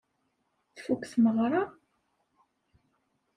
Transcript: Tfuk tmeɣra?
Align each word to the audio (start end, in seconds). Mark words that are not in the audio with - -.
Tfuk 0.75 1.01
tmeɣra? 1.11 1.63